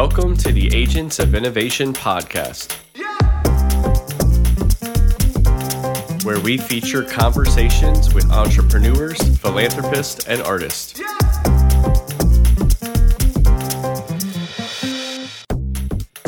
[0.00, 2.72] Welcome to the Agents of Innovation podcast,
[6.24, 11.00] where we feature conversations with entrepreneurs, philanthropists, and artists.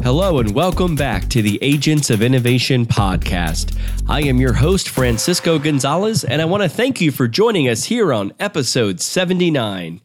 [0.02, 3.78] Hello, and welcome back to the Agents of Innovation podcast.
[4.08, 7.84] I am your host, Francisco Gonzalez, and I want to thank you for joining us
[7.84, 10.00] here on episode 79.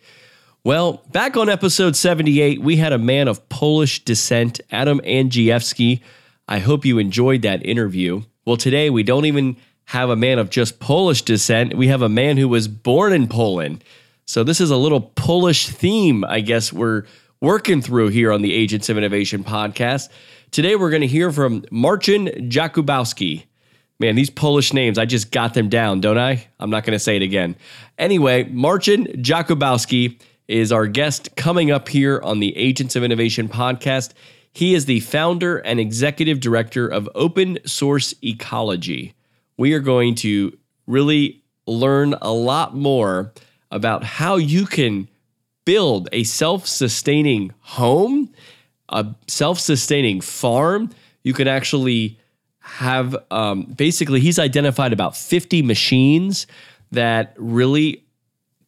[0.65, 6.01] Well, back on episode 78, we had a man of Polish descent, Adam Andrzejewski.
[6.47, 8.23] I hope you enjoyed that interview.
[8.47, 11.75] Well, today we don't even have a man of just Polish descent.
[11.75, 13.83] We have a man who was born in Poland.
[14.25, 17.03] So this is a little Polish theme, I guess we're
[17.41, 20.09] working through here on the Agents of Innovation podcast.
[20.49, 23.43] Today we're going to hear from Marcin Jakubowski.
[23.99, 26.47] Man, these Polish names, I just got them down, don't I?
[26.59, 27.55] I'm not going to say it again.
[27.99, 34.13] Anyway, Marcin Jakubowski is our guest coming up here on the Agents of Innovation podcast.
[34.53, 39.13] He is the founder and executive director of Open Source Ecology.
[39.57, 43.33] We are going to really learn a lot more
[43.71, 45.09] about how you can
[45.65, 48.31] build a self sustaining home,
[48.89, 50.91] a self sustaining farm.
[51.23, 52.19] You can actually
[52.59, 56.47] have um, basically, he's identified about 50 machines
[56.91, 58.04] that really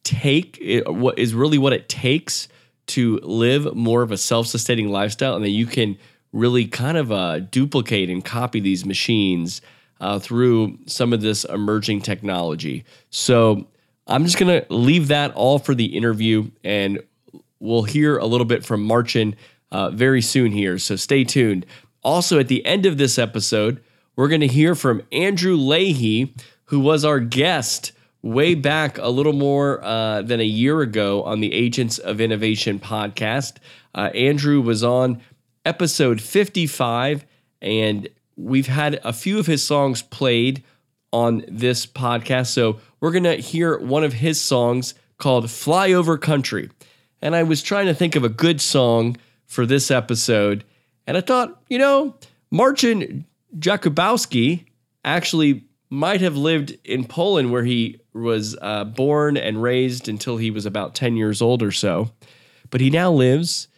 [0.08, 2.48] take what is really what it takes
[2.86, 5.96] to live more of a self-sustaining lifestyle and that you can
[6.32, 9.60] really kind of uh, duplicate and copy these machines
[10.00, 12.84] uh, through some of this emerging technology.
[13.10, 13.66] So
[14.06, 16.98] i'm just going to leave that all for the interview and
[17.60, 19.36] we'll hear a little bit from marcin
[19.70, 20.78] uh, very soon here.
[20.78, 21.66] So stay tuned.
[22.02, 23.82] Also at the end of this episode
[24.16, 26.34] we're going to hear from andrew leahy
[26.66, 31.40] who was our guest way back a little more uh, than a year ago on
[31.40, 33.56] the Agents of Innovation podcast.
[33.94, 35.20] Uh, Andrew was on
[35.64, 37.24] episode 55,
[37.62, 40.62] and we've had a few of his songs played
[41.12, 42.48] on this podcast.
[42.48, 46.70] So we're going to hear one of his songs called Flyover Country.
[47.20, 49.16] And I was trying to think of a good song
[49.46, 50.64] for this episode.
[51.06, 52.14] And I thought, you know,
[52.50, 53.24] Marcin
[53.58, 54.66] Jakubowski
[55.04, 60.50] actually might have lived in Poland where he was uh, born and raised until he
[60.50, 62.10] was about 10 years old or so.
[62.70, 63.68] But he now lives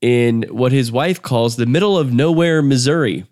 [0.00, 3.26] in what his wife calls the middle of nowhere, Missouri.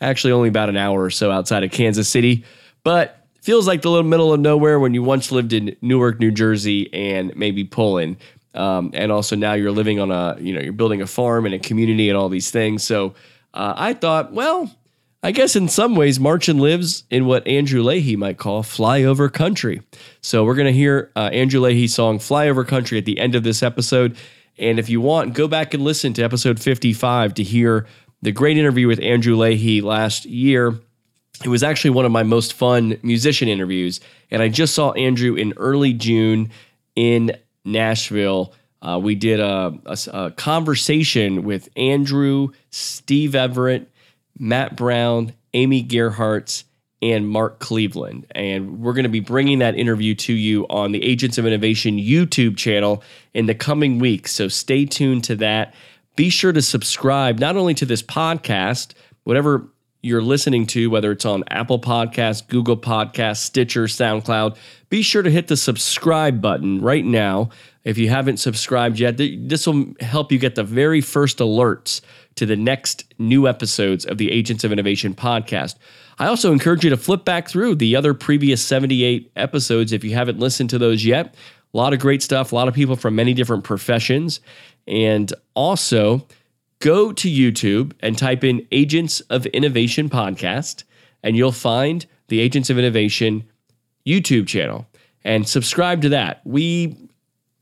[0.00, 2.44] Actually, only about an hour or so outside of Kansas City,
[2.84, 6.30] but feels like the little middle of nowhere when you once lived in Newark, New
[6.30, 8.16] Jersey, and maybe Poland.
[8.54, 11.54] Um, and also now you're living on a, you know, you're building a farm and
[11.54, 12.84] a community and all these things.
[12.84, 13.14] So
[13.54, 14.70] uh, I thought, well,
[15.22, 19.82] I guess in some ways, Marcin lives in what Andrew Leahy might call flyover country.
[20.20, 23.42] So we're going to hear uh, Andrew Leahy's song Flyover Country at the end of
[23.42, 24.16] this episode.
[24.58, 27.86] And if you want, go back and listen to episode 55 to hear
[28.22, 30.78] the great interview with Andrew Leahy last year.
[31.44, 34.00] It was actually one of my most fun musician interviews.
[34.30, 36.50] And I just saw Andrew in early June
[36.94, 37.32] in
[37.64, 38.52] Nashville.
[38.82, 43.90] Uh, we did a, a, a conversation with Andrew, Steve Everett,
[44.38, 46.64] Matt Brown, Amy Gerhartz,
[47.00, 48.26] and Mark Cleveland.
[48.32, 51.96] And we're going to be bringing that interview to you on the Agents of Innovation
[51.96, 53.02] YouTube channel
[53.34, 54.32] in the coming weeks.
[54.32, 55.74] So stay tuned to that.
[56.16, 59.68] Be sure to subscribe not only to this podcast, whatever
[60.02, 64.56] you're listening to, whether it's on Apple Podcasts, Google Podcasts, Stitcher, SoundCloud,
[64.90, 67.50] be sure to hit the subscribe button right now.
[67.88, 72.02] If you haven't subscribed yet, this will help you get the very first alerts
[72.34, 75.76] to the next new episodes of the Agents of Innovation podcast.
[76.18, 80.12] I also encourage you to flip back through the other previous 78 episodes if you
[80.12, 81.34] haven't listened to those yet.
[81.72, 84.40] A lot of great stuff, a lot of people from many different professions.
[84.86, 86.26] And also,
[86.80, 90.84] go to YouTube and type in Agents of Innovation podcast,
[91.22, 93.44] and you'll find the Agents of Innovation
[94.06, 94.86] YouTube channel
[95.24, 96.42] and subscribe to that.
[96.44, 97.07] We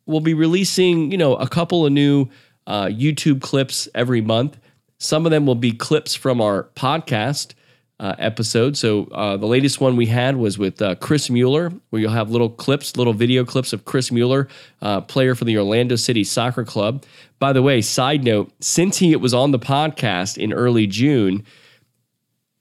[0.07, 2.29] will be releasing, you know, a couple of new
[2.67, 4.59] uh, YouTube clips every month.
[4.99, 7.55] Some of them will be clips from our podcast
[7.99, 8.77] uh, episode.
[8.77, 12.31] So uh, the latest one we had was with uh, Chris Mueller, where you'll have
[12.31, 14.49] little clips, little video clips of Chris Mueller,
[14.83, 17.05] uh, player for the Orlando City Soccer Club.
[17.39, 21.45] By the way, side note: since he was on the podcast in early June,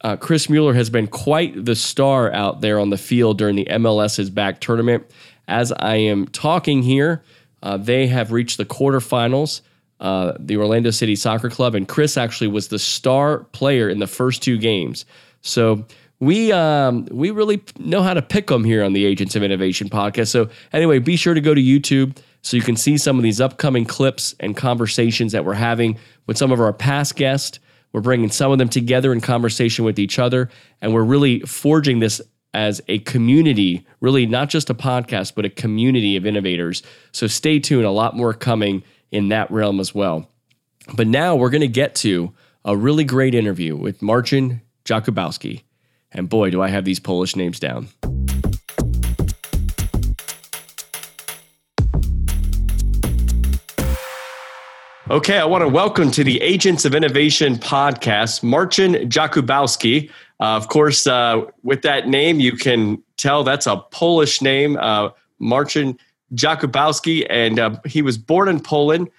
[0.01, 3.65] uh, Chris Mueller has been quite the star out there on the field during the
[3.65, 5.05] MLS's back tournament.
[5.47, 7.23] As I am talking here,
[7.65, 9.59] uh, they have reached the quarterfinals
[9.99, 14.07] uh, the Orlando City Soccer Club, and Chris actually was the star player in the
[14.07, 15.05] first two games.
[15.41, 15.85] So
[16.19, 19.89] we um, we really know how to pick them here on the Agents of Innovation
[19.89, 20.27] podcast.
[20.27, 23.39] So anyway, be sure to go to YouTube so you can see some of these
[23.39, 25.97] upcoming clips and conversations that we're having
[26.27, 27.59] with some of our past guests.
[27.93, 30.49] We're bringing some of them together in conversation with each other,
[30.81, 32.21] and we're really forging this
[32.55, 36.81] as a community, really not just a podcast, but a community of innovators.
[37.11, 38.81] So stay tuned, a lot more coming
[39.11, 40.31] in that realm as well.
[40.95, 45.63] But now we're going to get to a really great interview with Marcin Jakubowski.
[46.13, 47.89] And boy, do I have these Polish names down.
[55.11, 60.09] Okay, I want to welcome to the Agents of Innovation podcast, Marcin Jakubowski.
[60.39, 65.09] Uh, of course, uh, with that name, you can tell that's a Polish name, uh,
[65.39, 65.97] Marcin
[66.33, 69.09] Jakubowski, and uh, he was born in Poland,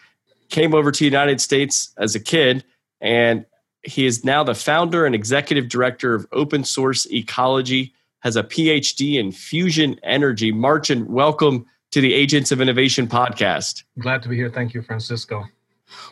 [0.51, 2.65] came over to the United States as a kid,
[3.01, 3.47] and
[3.83, 9.19] he is now the founder and executive director of Open Source Ecology, has a PhD
[9.19, 10.51] in fusion energy.
[10.51, 13.85] Marcin, welcome to the Agents of Innovation podcast.
[14.01, 14.51] Glad to be here.
[14.51, 15.45] Thank you, Francisco.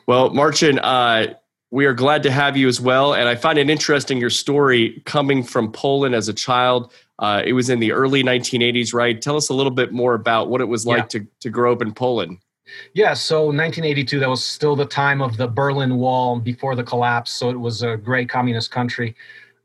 [0.07, 1.35] Well, Marcin, uh,
[1.75, 3.15] we are glad to have you as well.
[3.15, 6.93] And I find it interesting your story coming from Poland as a child.
[7.19, 9.21] Uh, it was in the early 1980s, right?
[9.21, 11.07] Tell us a little bit more about what it was like yeah.
[11.07, 12.39] to, to grow up in Poland.
[12.93, 17.33] Yeah, so 1982, that was still the time of the Berlin Wall before the collapse.
[17.33, 19.17] So it was a great communist country.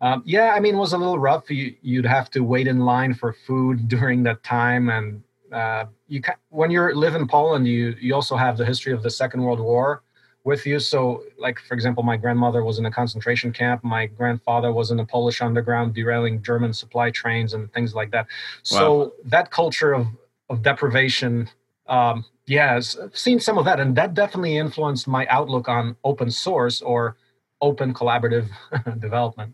[0.01, 1.51] Um, yeah, I mean, it was a little rough.
[1.51, 4.89] You, would have to wait in line for food during that time.
[4.89, 5.21] And
[5.51, 9.11] uh, you when you live in Poland, you, you also have the history of the
[9.11, 10.01] Second World War
[10.43, 10.79] with you.
[10.79, 13.83] So, like for example, my grandmother was in a concentration camp.
[13.83, 18.27] My grandfather was in the Polish underground, derailing German supply trains and things like that.
[18.63, 19.11] So wow.
[19.25, 20.07] that culture of
[20.49, 21.47] of deprivation,
[21.87, 26.31] um, yeah, I've seen some of that, and that definitely influenced my outlook on open
[26.31, 27.17] source or
[27.61, 28.49] open collaborative
[28.99, 29.53] development.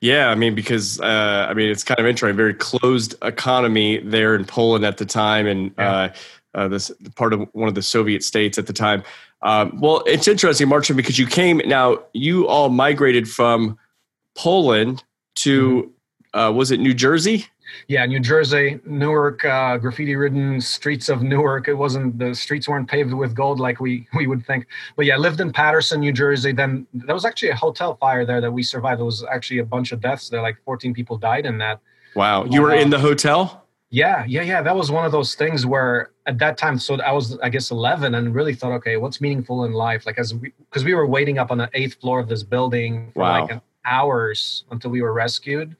[0.00, 2.36] Yeah, I mean, because uh, I mean, it's kind of interesting.
[2.36, 5.92] Very closed economy there in Poland at the time, and yeah.
[5.92, 6.12] uh,
[6.54, 9.02] uh, this part of one of the Soviet states at the time.
[9.44, 11.98] Um, well, it's interesting, Marcin, because you came now.
[12.14, 13.78] You all migrated from
[14.34, 15.04] Poland
[15.36, 15.92] to
[16.34, 16.38] mm-hmm.
[16.38, 17.46] uh, was it New Jersey?
[17.88, 21.66] Yeah, New Jersey, Newark, uh, graffiti-ridden streets of Newark.
[21.68, 24.66] It wasn't the streets weren't paved with gold like we we would think.
[24.96, 26.52] But yeah, I lived in Paterson, New Jersey.
[26.52, 28.98] Then there was actually a hotel fire there that we survived.
[28.98, 30.40] There was actually a bunch of deaths there.
[30.40, 31.80] Like 14 people died in that.
[32.16, 33.63] Wow, you were in the hotel.
[33.94, 34.60] Yeah, yeah, yeah.
[34.60, 37.70] That was one of those things where at that time, so I was, I guess,
[37.70, 40.04] 11 and really thought, okay, what's meaningful in life?
[40.04, 43.12] Like, as we, because we were waiting up on the eighth floor of this building
[43.14, 43.42] for wow.
[43.42, 45.76] like hours until we were rescued.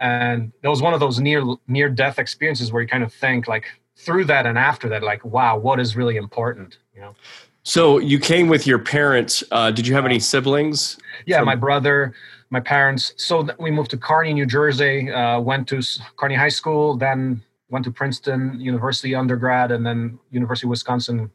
[0.00, 3.48] And that was one of those near, near death experiences where you kind of think,
[3.48, 3.64] like,
[3.96, 7.14] through that and after that, like, wow, what is really important, you know?
[7.62, 9.42] So you came with your parents.
[9.50, 10.98] Uh, did you have any siblings?
[11.24, 12.12] Yeah, from- my brother,
[12.50, 13.12] my parents.
[13.16, 15.10] So we moved to Kearny, New Jersey.
[15.10, 15.76] Uh, went to
[16.16, 21.30] Kearny High School, then went to Princeton University undergrad and then University of Wisconsin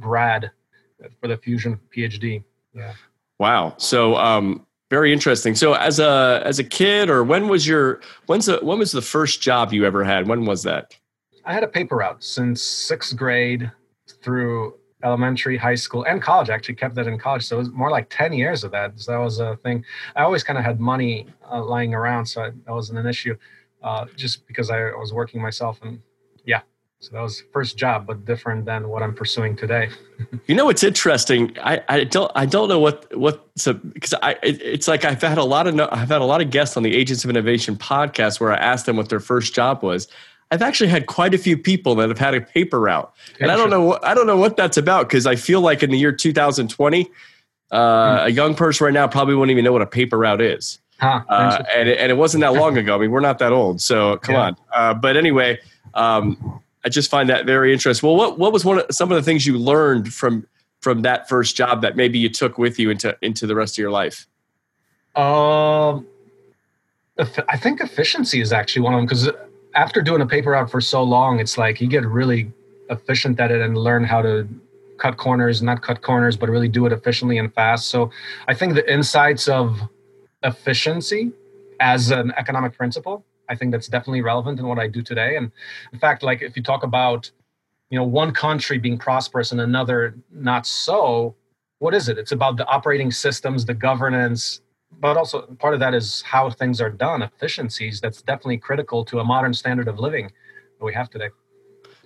[0.00, 0.50] grad
[1.20, 2.42] for the fusion PhD.
[2.74, 2.94] Yeah.
[3.38, 3.74] Wow.
[3.78, 5.54] So um, very interesting.
[5.54, 9.02] So as a as a kid, or when was your when's the when was the
[9.02, 10.28] first job you ever had?
[10.28, 10.96] When was that?
[11.44, 13.70] I had a paper route since sixth grade
[14.22, 14.74] through
[15.04, 16.50] elementary, high school, and college.
[16.50, 18.98] I actually kept that in college, so it was more like ten years of that.
[18.98, 19.84] So that was a thing.
[20.16, 23.36] I always kind of had money uh, lying around, so I, that wasn't an issue
[23.84, 26.00] uh, just because I was working myself and
[26.44, 26.62] yeah.
[27.00, 29.90] So that was first job, but different than what I'm pursuing today.
[30.46, 31.54] you know, it's interesting.
[31.62, 35.36] I, I don't I don't know what what because I it, it's like I've had
[35.36, 38.40] a lot of I've had a lot of guests on the Agents of Innovation podcast
[38.40, 40.08] where I asked them what their first job was.
[40.54, 43.56] I've actually had quite a few people that have had a paper route, and I
[43.56, 45.98] don't know what I don't know what that's about because I feel like in the
[45.98, 47.10] year 2020,
[47.72, 48.24] uh, mm.
[48.24, 50.78] a young person right now probably wouldn't even know what a paper route is.
[51.00, 52.94] Huh, uh, and, it, and it wasn't that long ago.
[52.94, 54.42] I mean, we're not that old, so come yeah.
[54.42, 54.56] on.
[54.72, 55.58] Uh, but anyway,
[55.94, 58.08] um, I just find that very interesting.
[58.08, 60.46] Well, what what was one of some of the things you learned from
[60.82, 63.78] from that first job that maybe you took with you into into the rest of
[63.78, 64.28] your life?
[65.16, 66.06] Um,
[67.48, 69.28] I think efficiency is actually one of them because
[69.74, 72.52] after doing a paper route for so long, it's like you get really
[72.90, 74.48] efficient at it and learn how to
[74.98, 77.88] cut corners, not cut corners, but really do it efficiently and fast.
[77.88, 78.10] So
[78.46, 79.80] I think the insights of
[80.44, 81.32] efficiency
[81.80, 85.50] as an economic principle i think that's definitely relevant in what i do today and
[85.92, 87.30] in fact like if you talk about
[87.90, 91.34] you know one country being prosperous and another not so
[91.78, 94.60] what is it it's about the operating systems the governance
[95.00, 99.20] but also part of that is how things are done efficiencies that's definitely critical to
[99.20, 100.30] a modern standard of living
[100.78, 101.28] that we have today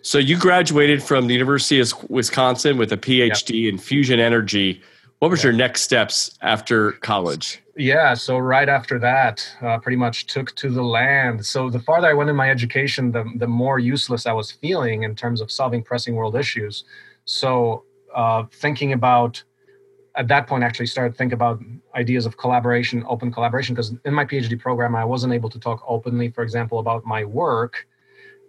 [0.02, 3.73] so you graduated from the university of wisconsin with a phd yep.
[3.73, 4.83] in fusion energy
[5.21, 5.45] what was yep.
[5.45, 10.68] your next steps after college Yeah, so right after that, uh, pretty much took to
[10.68, 11.47] the land.
[11.47, 15.04] So the farther I went in my education, the the more useless I was feeling
[15.04, 16.85] in terms of solving pressing world issues.
[17.25, 19.45] So uh, thinking about
[20.18, 21.60] at that point actually started to think about
[21.94, 25.82] ideas of collaboration open collaboration because in my phd program i wasn't able to talk
[25.87, 27.87] openly for example about my work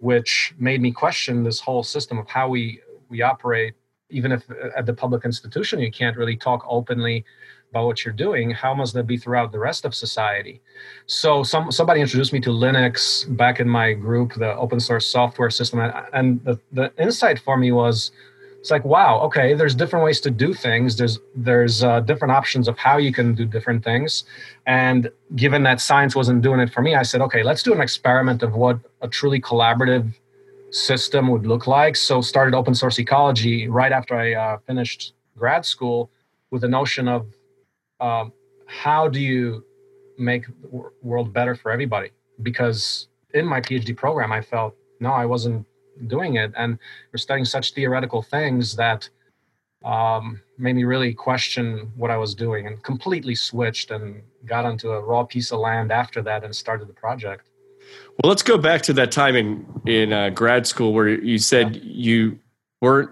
[0.00, 3.74] which made me question this whole system of how we we operate.
[4.08, 7.24] Even if uh, at the public institution you can't really talk openly
[7.70, 10.60] about what you're doing how must that be throughout the rest of society?
[11.06, 15.50] So some somebody introduced me to linux back in my group the open source software
[15.50, 15.78] system
[16.12, 18.10] and the, the insight for me was
[18.60, 20.96] it's like wow okay there's different ways to do things.
[20.96, 24.24] There's there's uh, different options of how you can do different things.
[24.66, 27.80] And given that science wasn't doing it for me i said okay let's do an
[27.80, 30.12] experiment of what a truly collaborative
[30.70, 31.96] system would look like.
[31.96, 36.10] So started open source ecology right after i uh, finished grad school
[36.50, 37.26] with the notion of
[38.00, 38.32] um,
[38.66, 39.64] how do you
[40.18, 42.10] make the world better for everybody?
[42.42, 45.64] Because in my phd program i felt no i wasn't
[46.06, 46.52] doing it.
[46.56, 46.78] And
[47.12, 49.08] we're studying such theoretical things that
[49.84, 54.90] um, made me really question what I was doing and completely switched and got onto
[54.90, 57.48] a raw piece of land after that and started the project.
[58.22, 61.76] Well, let's go back to that time in in uh, grad school where you said
[61.76, 61.82] yeah.
[61.84, 62.38] you
[62.80, 63.10] weren't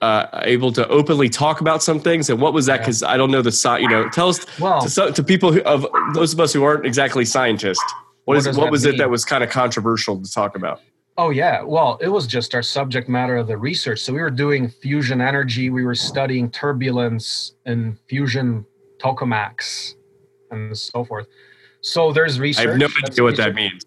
[0.00, 2.78] uh, able to openly talk about some things, and what was that?
[2.78, 3.08] Because yeah.
[3.08, 3.82] I don't know the science.
[3.82, 6.86] You know, tell us well, to, to people who, of those of us who aren't
[6.86, 7.82] exactly scientists.
[8.24, 8.94] What, what is what was mean?
[8.94, 10.80] it that was kind of controversial to talk about?
[11.16, 14.00] Oh yeah, well, it was just our subject matter of the research.
[14.00, 18.66] So we were doing fusion energy, we were studying turbulence and fusion
[18.98, 19.94] tokamaks
[20.50, 21.26] and so forth.
[21.82, 22.66] So there's research.
[22.66, 23.84] I have no idea what that means.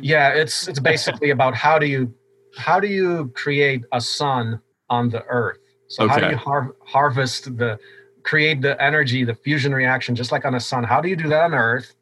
[0.00, 2.14] Yeah, it's it's basically about how do you
[2.56, 5.58] how do you create a sun on the earth?
[5.88, 6.12] So okay.
[6.12, 7.78] how do you har- harvest the
[8.22, 10.84] create the energy, the fusion reaction just like on a sun?
[10.84, 11.94] How do you do that on earth?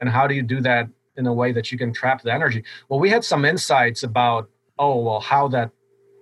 [0.00, 2.64] And how do you do that in a way that you can trap the energy.
[2.88, 5.70] Well, we had some insights about oh well how that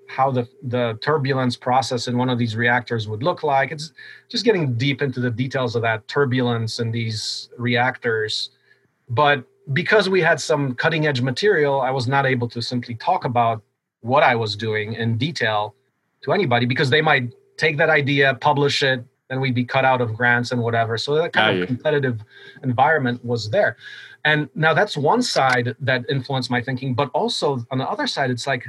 [0.09, 3.71] how the the turbulence process in one of these reactors would look like.
[3.71, 3.93] It's
[4.29, 8.51] just getting deep into the details of that turbulence in these reactors.
[9.09, 13.25] But because we had some cutting edge material, I was not able to simply talk
[13.25, 13.63] about
[14.01, 15.75] what I was doing in detail
[16.23, 20.01] to anybody because they might take that idea, publish it, then we'd be cut out
[20.01, 20.99] of grants and whatever.
[20.99, 22.21] So that kind of competitive
[22.65, 23.77] environment was there.
[24.25, 28.31] And now that's one side that influenced my thinking, but also on the other side,
[28.31, 28.67] it's like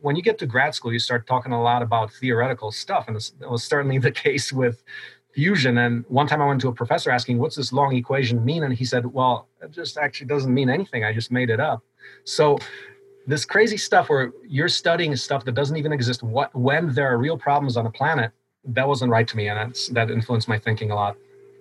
[0.00, 3.06] when you get to grad school, you start talking a lot about theoretical stuff.
[3.08, 4.82] And it was certainly the case with
[5.34, 5.78] fusion.
[5.78, 8.64] And one time I went to a professor asking, What's this long equation mean?
[8.64, 11.04] And he said, Well, it just actually doesn't mean anything.
[11.04, 11.82] I just made it up.
[12.24, 12.58] So
[13.26, 17.18] this crazy stuff where you're studying stuff that doesn't even exist what when there are
[17.18, 18.32] real problems on a planet
[18.64, 21.16] that wasn't right to me and that influenced my thinking a lot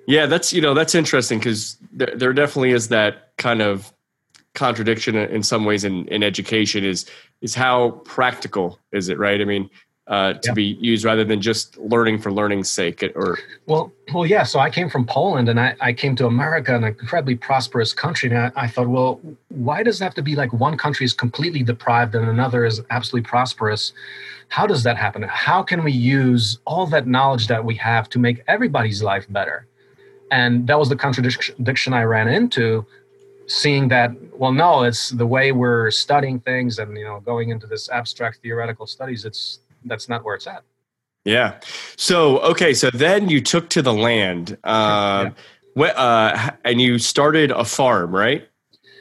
[0.08, 3.93] yeah, that's you know that's interesting because there, there definitely is that kind of
[4.53, 7.05] contradiction in some ways in, in education is
[7.41, 9.41] is how practical is it right?
[9.41, 9.70] I mean
[10.08, 10.53] uh, to yeah.
[10.53, 14.70] be used rather than just learning for learning's sake or well well yeah so i
[14.70, 18.51] came from poland and i, I came to america an incredibly prosperous country and I,
[18.55, 22.15] I thought well why does it have to be like one country is completely deprived
[22.15, 23.93] and another is absolutely prosperous?
[24.50, 25.24] How does that happen?
[25.24, 29.67] How can we use all that knowledge that we have to make everybody's life better
[30.31, 32.85] and that was the contradiction i ran into
[33.47, 37.67] seeing that well no it's the way we're studying things and you know going into
[37.67, 40.63] this abstract theoretical studies it's that's not where it's at.
[41.25, 41.59] Yeah.
[41.97, 45.31] So okay so then you took to the land uh,
[45.75, 45.85] yeah.
[45.85, 48.47] uh, and you started a farm right?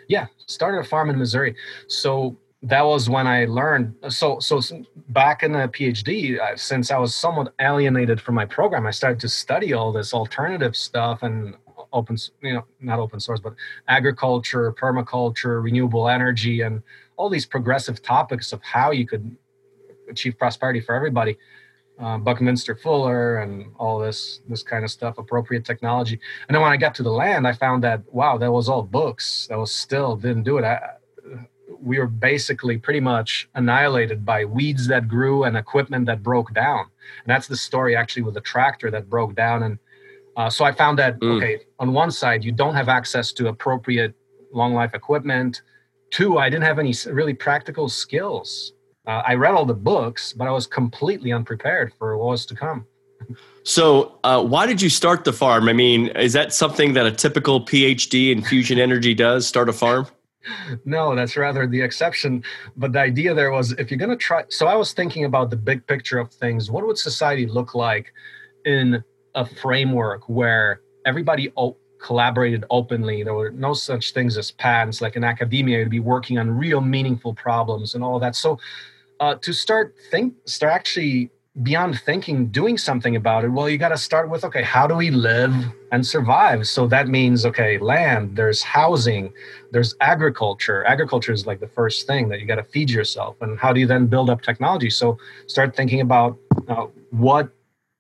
[0.08, 1.54] Yeah started a farm in missouri.
[1.86, 3.94] So that was when I learned.
[4.08, 4.60] So, so
[5.08, 9.18] back in the PhD, uh, since I was somewhat alienated from my program, I started
[9.20, 11.54] to study all this alternative stuff and
[11.92, 13.54] open, you know, not open source, but
[13.88, 16.82] agriculture, permaculture, renewable energy, and
[17.16, 19.36] all these progressive topics of how you could
[20.08, 21.38] achieve prosperity for everybody.
[21.98, 26.18] Uh, Buckminster Fuller and all this this kind of stuff, appropriate technology.
[26.48, 28.82] And then when I got to the land, I found that wow, that was all
[28.82, 29.46] books.
[29.48, 30.64] That was still didn't do it.
[30.64, 30.80] I,
[31.82, 36.86] we were basically pretty much annihilated by weeds that grew and equipment that broke down.
[37.24, 39.62] And that's the story actually with the tractor that broke down.
[39.62, 39.78] And
[40.36, 41.36] uh, so I found that, mm.
[41.36, 44.14] okay, on one side, you don't have access to appropriate
[44.52, 45.62] long life equipment.
[46.10, 48.72] Two, I didn't have any really practical skills.
[49.06, 52.54] Uh, I read all the books, but I was completely unprepared for what was to
[52.54, 52.86] come.
[53.62, 55.68] So, uh, why did you start the farm?
[55.68, 59.46] I mean, is that something that a typical PhD in fusion energy does?
[59.46, 60.06] Start a farm?
[60.84, 62.42] No, that's rather the exception.
[62.76, 65.50] But the idea there was if you're going to try, so I was thinking about
[65.50, 66.70] the big picture of things.
[66.70, 68.12] What would society look like
[68.64, 69.02] in
[69.34, 71.52] a framework where everybody
[72.00, 73.22] collaborated openly.
[73.22, 76.80] There were no such things as patents, like in academia, to be working on real
[76.80, 78.34] meaningful problems and all that.
[78.34, 78.58] So,
[79.20, 81.30] uh, to start think, start actually
[81.62, 83.48] beyond thinking, doing something about it.
[83.48, 85.52] Well, you got to start with okay, how do we live
[85.92, 86.66] and survive?
[86.66, 88.36] So that means okay, land.
[88.36, 89.32] There's housing.
[89.72, 90.84] There's agriculture.
[90.84, 93.36] Agriculture is like the first thing that you got to feed yourself.
[93.40, 94.90] And how do you then build up technology?
[94.90, 96.38] So start thinking about
[96.68, 97.50] uh, what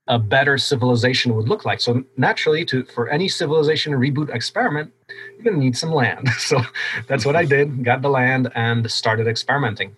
[0.06, 1.80] a better civilization would look like.
[1.80, 4.92] So naturally, to for any civilization reboot experiment,
[5.36, 6.28] you're gonna need some land.
[6.38, 6.60] So
[7.06, 7.84] that's what I did.
[7.84, 9.94] Got the land and started experimenting.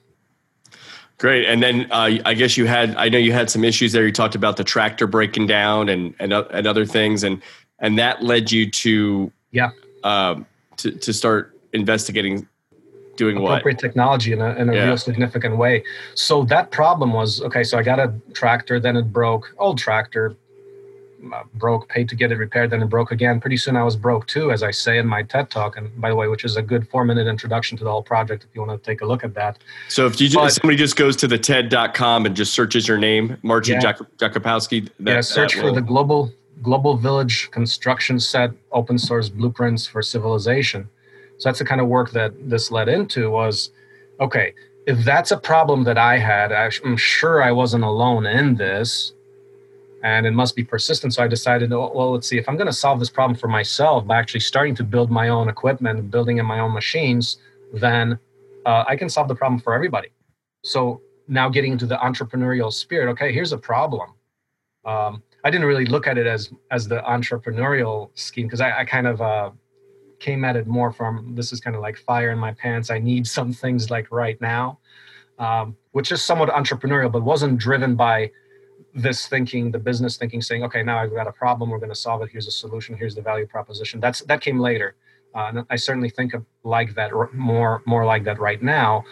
[1.23, 2.97] Great, and then uh, I guess you had.
[2.97, 4.05] I know you had some issues there.
[4.05, 7.41] You talked about the tractor breaking down and and, uh, and other things, and
[7.79, 9.71] and that led you to yeah
[10.03, 10.45] um,
[10.79, 12.49] to to start investigating
[13.15, 13.81] doing appropriate what?
[13.81, 14.87] technology in a, in a yeah.
[14.87, 15.85] real significant way.
[16.17, 17.63] So that problem was okay.
[17.63, 19.55] So I got a tractor, then it broke.
[19.59, 20.35] Old tractor
[21.55, 21.89] broke.
[21.89, 23.41] Paid to get it repaired, then it broke again.
[23.41, 25.77] Pretty soon I was broke too, as I say in my TED talk.
[25.77, 28.45] And by the way, which is a good four minute introduction to the whole project
[28.45, 29.59] if you want to take a look at that.
[29.89, 32.99] So if you just, but, somebody just goes to the TED.com and just searches your
[32.99, 33.93] name, Marcin yeah.
[34.19, 34.89] Jakubowski.
[34.99, 40.89] yeah, search for the global global village construction set open source blueprints for civilization
[41.43, 43.71] so that's the kind of work that this led into was
[44.21, 44.55] okay,
[44.87, 49.13] if that's a problem that I had, I'm sure I wasn't alone in this
[50.03, 51.15] and it must be persistent.
[51.15, 53.49] So I decided, oh, well, let's see, if I'm going to solve this problem for
[53.49, 57.39] myself by actually starting to build my own equipment, building in my own machines,
[57.73, 58.19] then
[58.67, 60.09] uh, I can solve the problem for everybody.
[60.65, 64.11] So now getting into the entrepreneurial spirit, okay, here's a problem.
[64.85, 68.85] Um, I didn't really look at it as as the entrepreneurial scheme because I, I,
[68.85, 69.51] kind of uh,
[70.19, 72.91] came at it more from this is kind of like fire in my pants.
[72.91, 74.79] I need some things like right now,
[75.39, 78.31] um, which is somewhat entrepreneurial, but wasn't driven by
[78.95, 81.95] this thinking, the business thinking, saying, okay, now I've got a problem, we're going to
[81.95, 82.29] solve it.
[82.31, 82.97] Here's a solution.
[82.97, 84.01] Here's the value proposition.
[84.01, 84.95] That's that came later.
[85.35, 89.05] Uh, and I certainly think of like that more more like that right now,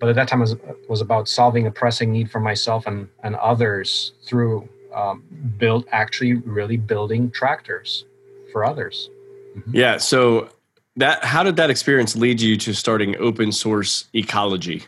[0.00, 0.56] but at that time it was,
[0.88, 5.22] was about solving a pressing need for myself and and others through um,
[5.56, 8.06] build actually really building tractors
[8.50, 9.08] for others.
[9.56, 9.76] Mm-hmm.
[9.76, 9.98] Yeah.
[9.98, 10.48] So
[10.96, 14.82] that how did that experience lead you to starting open source ecology?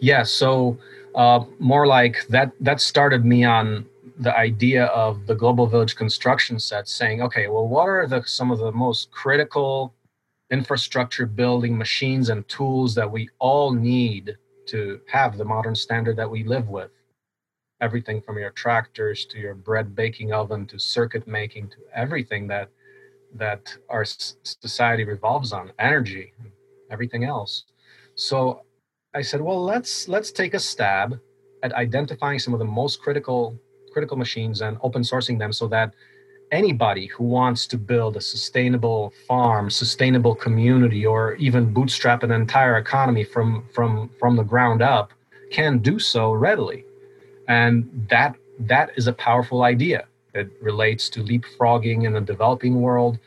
[0.00, 0.78] Yeah, so
[1.18, 2.52] uh, more like that.
[2.60, 3.84] That started me on
[4.20, 8.52] the idea of the global village construction set, saying, okay, well, what are the some
[8.52, 9.92] of the most critical
[10.50, 16.30] infrastructure building machines and tools that we all need to have the modern standard that
[16.30, 16.92] we live with?
[17.80, 22.70] Everything from your tractors to your bread baking oven to circuit making to everything that
[23.34, 26.32] that our society revolves on energy
[26.90, 27.64] everything else
[28.14, 28.62] so
[29.18, 31.18] i said well let's let's take a stab
[31.62, 33.40] at identifying some of the most critical
[33.92, 35.92] critical machines and open sourcing them so that
[36.50, 42.76] anybody who wants to build a sustainable farm sustainable community or even bootstrap an entire
[42.78, 45.12] economy from from from the ground up
[45.50, 46.84] can do so readily
[47.48, 47.74] and
[48.08, 50.06] that that is a powerful idea
[50.38, 53.18] it relates to leapfrogging in the developing world.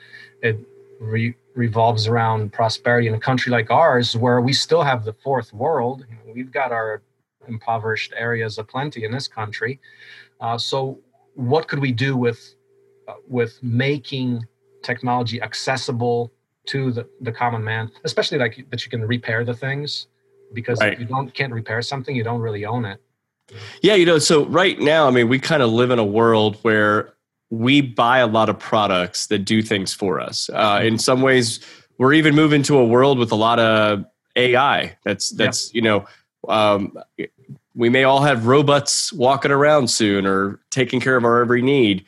[0.41, 0.57] It
[0.99, 5.53] re- revolves around prosperity in a country like ours, where we still have the fourth
[5.53, 6.05] world.
[6.33, 7.01] We've got our
[7.47, 9.79] impoverished areas aplenty in this country.
[10.39, 10.99] Uh, so,
[11.35, 12.55] what could we do with
[13.07, 14.45] uh, with making
[14.83, 16.31] technology accessible
[16.67, 20.07] to the, the common man, especially like that you can repair the things?
[20.53, 20.93] Because right.
[20.93, 23.01] if you don't can't repair something, you don't really own it.
[23.81, 26.57] Yeah, you know, so right now, I mean, we kind of live in a world
[26.61, 27.13] where
[27.51, 30.49] we buy a lot of products that do things for us.
[30.53, 31.59] Uh, in some ways,
[31.97, 34.97] we're even moving to a world with a lot of AI.
[35.03, 35.77] That's that's yeah.
[35.77, 36.05] you know,
[36.47, 36.97] um,
[37.75, 42.05] we may all have robots walking around soon or taking care of our every need.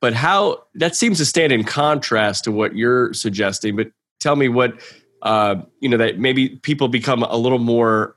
[0.00, 3.76] But how that seems to stand in contrast to what you're suggesting.
[3.76, 4.80] But tell me what
[5.22, 8.16] uh, you know that maybe people become a little more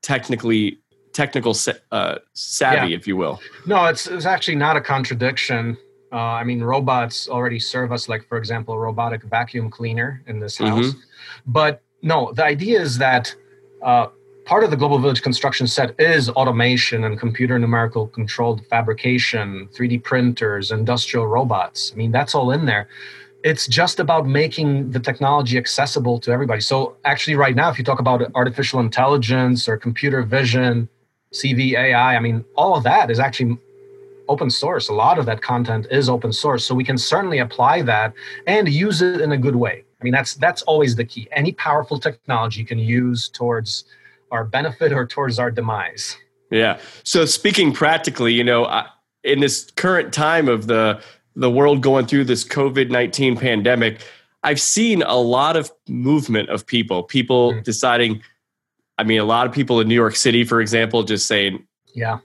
[0.00, 0.78] technically
[1.12, 1.56] technical
[1.90, 2.96] uh, savvy, yeah.
[2.96, 3.40] if you will.
[3.66, 5.76] No, it's it's actually not a contradiction.
[6.12, 10.40] Uh, I mean, robots already serve us, like for example, a robotic vacuum cleaner in
[10.40, 10.86] this house.
[10.86, 10.98] Mm-hmm.
[11.46, 13.34] But no, the idea is that
[13.82, 14.08] uh,
[14.44, 20.02] part of the global village construction set is automation and computer numerical controlled fabrication, 3D
[20.02, 21.92] printers, industrial robots.
[21.94, 22.88] I mean, that's all in there.
[23.44, 26.60] It's just about making the technology accessible to everybody.
[26.60, 30.88] So, actually, right now, if you talk about artificial intelligence or computer vision,
[31.32, 33.58] CV, AI, I mean, all of that is actually
[34.28, 34.88] open source.
[34.88, 36.64] A lot of that content is open source.
[36.64, 38.14] So we can certainly apply that
[38.46, 39.84] and use it in a good way.
[40.00, 41.28] I mean, that's that's always the key.
[41.32, 43.84] Any powerful technology you can use towards
[44.32, 46.16] our benefit or towards our demise.
[46.50, 46.78] Yeah.
[47.04, 48.84] So speaking practically, you know,
[49.22, 51.00] in this current time of the
[51.36, 54.00] the world going through this COVID 19 pandemic,
[54.42, 57.64] I've seen a lot of movement of people, people mm.
[57.64, 58.22] deciding.
[58.98, 62.18] I mean, a lot of people in New York City, for example, just saying, Yeah,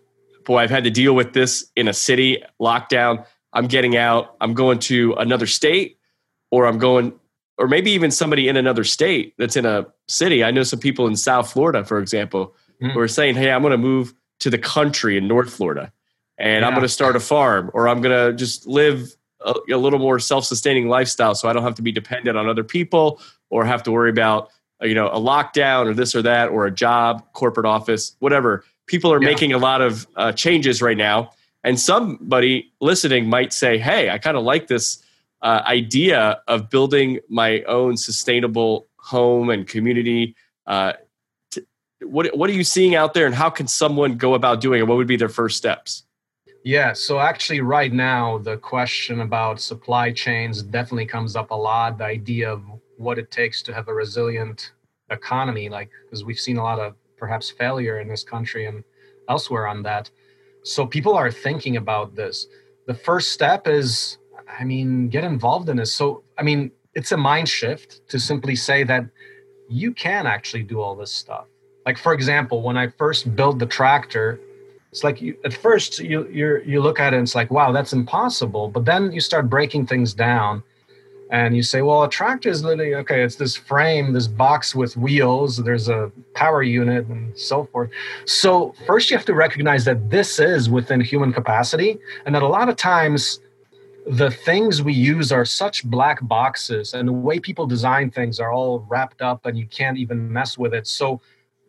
[0.46, 3.26] boy, I've had to deal with this in a city lockdown.
[3.54, 4.36] I'm getting out.
[4.42, 5.98] I'm going to another state,
[6.52, 7.14] or I'm going,
[7.58, 10.44] or maybe even somebody in another state that's in a city.
[10.44, 12.92] I know some people in South Florida, for example, mm.
[12.92, 15.92] who are saying, Hey, I'm going to move to the country in North Florida
[16.38, 16.68] and yeah.
[16.68, 20.00] I'm going to start a farm or I'm going to just live a, a little
[20.00, 23.84] more self-sustaining lifestyle so I don't have to be dependent on other people or have
[23.84, 24.50] to worry about
[24.82, 28.64] you know a lockdown or this or that or a job corporate office whatever.
[28.86, 29.30] People are yeah.
[29.30, 31.32] making a lot of uh, changes right now.
[31.64, 35.04] And somebody listening might say hey i kind of like this
[35.42, 40.36] uh, idea of building my own sustainable home and community.
[40.66, 40.94] Uh,
[41.52, 41.62] t-
[42.02, 44.88] what, what are you seeing out there and how can someone go about doing it?
[44.88, 46.04] What would be their first steps?
[46.64, 51.98] Yeah, so actually, right now, the question about supply chains definitely comes up a lot.
[51.98, 52.62] The idea of
[52.98, 54.72] what it takes to have a resilient
[55.10, 58.84] economy, like, because we've seen a lot of perhaps failure in this country and
[59.30, 60.10] elsewhere on that.
[60.64, 62.48] So people are thinking about this.
[62.88, 64.18] The first step is,
[64.60, 65.94] I mean, get involved in this.
[65.94, 69.06] So, I mean, it's a mind shift to simply say that
[69.70, 71.46] you can actually do all this stuff.
[71.86, 74.40] Like, for example, when I first built the tractor,
[74.92, 77.72] it's like you, at first you you you look at it and it's like wow
[77.72, 80.64] that's impossible but then you start breaking things down
[81.30, 84.96] and you say well a tractor is literally okay it's this frame this box with
[84.96, 87.90] wheels there's a power unit and so forth.
[88.26, 92.48] So first you have to recognize that this is within human capacity and that a
[92.48, 93.40] lot of times
[94.06, 98.52] the things we use are such black boxes and the way people design things are
[98.52, 100.88] all wrapped up and you can't even mess with it.
[100.88, 101.20] So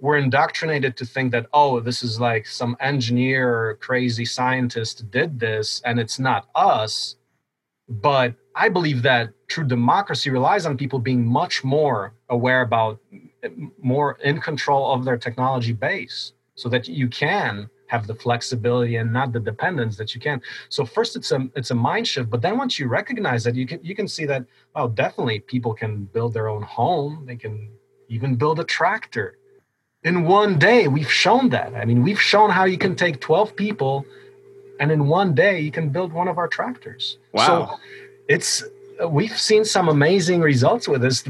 [0.01, 5.41] we're indoctrinated to think that oh this is like some engineer or crazy scientist did
[5.41, 7.17] this and it's not us
[7.89, 13.01] but i believe that true democracy relies on people being much more aware about
[13.81, 19.13] more in control of their technology base so that you can have the flexibility and
[19.13, 20.41] not the dependence that you can.
[20.69, 23.67] So first it's a it's a mind shift but then once you recognize that you
[23.67, 24.45] can you can see that
[24.75, 27.25] oh definitely people can build their own home.
[27.27, 27.71] They can
[28.09, 29.39] even build a tractor.
[30.05, 31.75] In one day we've shown that.
[31.75, 34.05] I mean we've shown how you can take 12 people
[34.81, 37.19] and in one day you can build one of our tractors.
[37.33, 37.47] Wow.
[37.47, 37.81] so
[38.29, 38.65] it's
[39.09, 41.25] we've seen some amazing results with this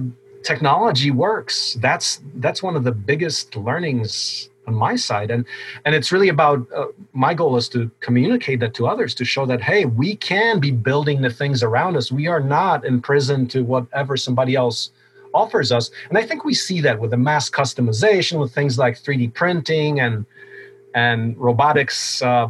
[0.45, 5.45] technology works that's that's one of the biggest learnings on my side and
[5.85, 9.45] and it's really about uh, my goal is to communicate that to others to show
[9.45, 13.63] that hey we can be building the things around us we are not imprisoned to
[13.63, 14.91] whatever somebody else
[15.35, 15.91] offers us.
[16.09, 20.01] And I think we see that with the mass customization, with things like 3D printing
[20.01, 20.25] and
[20.95, 22.49] and robotics, uh,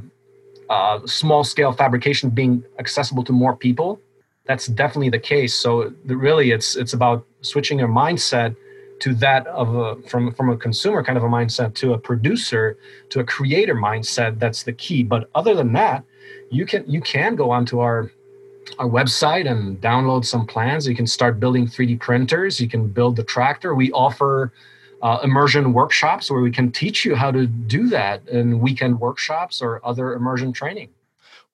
[0.71, 4.01] uh, small scale fabrication being accessible to more people.
[4.49, 5.55] That's definitely the case.
[5.55, 8.57] So really, it's it's about switching your mindset
[9.01, 12.79] to that of a from from a consumer kind of a mindset to a producer
[13.11, 14.39] to a creator mindset.
[14.39, 15.03] That's the key.
[15.03, 16.03] But other than that,
[16.51, 18.11] you can you can go onto our
[18.79, 20.89] our website and download some plans.
[20.89, 22.61] You can start building 3D printers.
[22.61, 23.75] You can build the tractor.
[23.75, 24.53] We offer
[25.03, 29.63] uh, immersion workshops where we can teach you how to do that in weekend workshops
[29.63, 30.89] or other immersion training.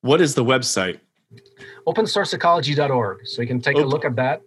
[0.01, 1.01] What is the website?
[1.87, 3.27] OpenSourceEcology.org.
[3.27, 4.43] So you can take Open, a look at that.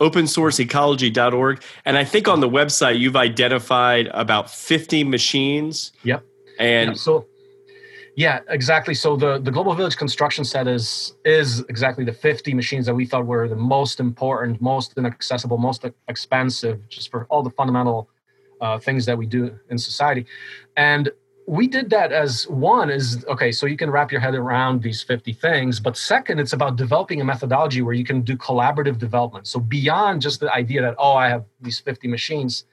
[0.00, 1.62] OpenSourceEcology.org.
[1.84, 5.92] And I think on the website you've identified about 50 machines.
[6.04, 6.24] Yep.
[6.58, 7.26] And yeah, so
[8.14, 8.94] yeah, exactly.
[8.94, 13.06] So the, the Global Village construction set is is exactly the 50 machines that we
[13.06, 18.10] thought were the most important, most inaccessible, most expensive, just for all the fundamental
[18.60, 20.26] uh, things that we do in society.
[20.76, 21.10] And
[21.52, 25.02] we did that as one is okay, so you can wrap your head around these
[25.02, 25.80] 50 things.
[25.80, 29.46] But second, it's about developing a methodology where you can do collaborative development.
[29.46, 32.64] So beyond just the idea that, oh, I have these 50 machines,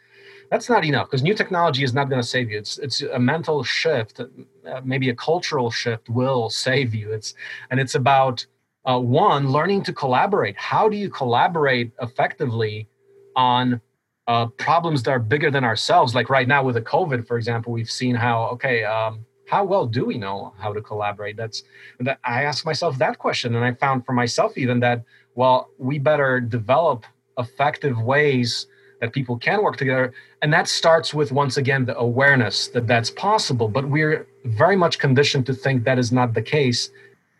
[0.50, 2.58] that's not enough because new technology is not going to save you.
[2.58, 7.12] It's it's a mental shift, uh, maybe a cultural shift will save you.
[7.12, 7.34] It's
[7.72, 8.46] and it's about
[8.86, 10.56] uh, one learning to collaborate.
[10.56, 12.88] How do you collaborate effectively
[13.36, 13.82] on
[14.30, 16.16] uh, problems that are bigger than ourselves?
[16.16, 18.86] Like right now with the COVID, for example, we've seen how okay.
[18.86, 21.36] Um, how well do we know how to collaborate?
[21.36, 21.64] That's
[22.02, 25.04] that I ask myself that question, and I found for myself even that
[25.36, 27.06] well, we better develop
[27.38, 28.68] effective ways
[29.02, 33.10] that people can work together and that starts with once again the awareness that that's
[33.10, 36.92] possible but we're very much conditioned to think that is not the case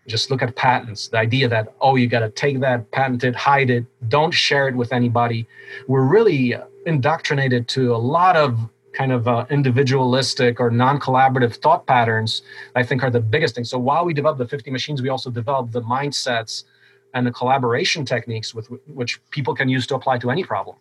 [0.08, 3.36] just look at patents the idea that oh you got to take that patent it
[3.36, 5.46] hide it don't share it with anybody
[5.88, 8.58] we're really indoctrinated to a lot of
[8.94, 12.42] kind of uh, individualistic or non-collaborative thought patterns
[12.76, 15.30] i think are the biggest thing so while we develop the 50 machines we also
[15.30, 16.64] develop the mindsets
[17.14, 20.76] and the collaboration techniques with which people can use to apply to any problem.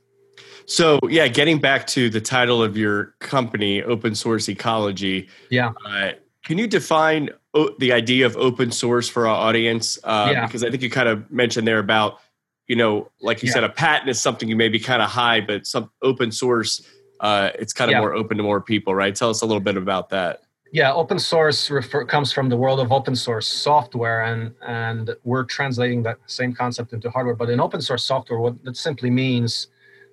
[0.67, 5.29] So, yeah, getting back to the title of your company, Open Source Ecology.
[5.51, 5.73] Yeah.
[5.85, 6.13] Uh,
[6.45, 9.99] can you define o- the idea of open source for our audience?
[10.05, 10.47] Uh, yeah.
[10.47, 12.21] Because I think you kind of mentioned there about,
[12.69, 13.55] you know, like you yeah.
[13.55, 16.87] said, a patent is something you may be kind of high, but some open source,
[17.21, 18.01] uh, it's kind of yeah.
[18.01, 19.15] more open to more people, right?
[19.15, 20.43] Tell us a little bit about that.
[20.71, 25.45] Yeah, open source refer, comes from the world of open source software, and and we're
[25.45, 27.35] translating that same concept into hardware.
[27.35, 29.69] But in open source software, what that simply means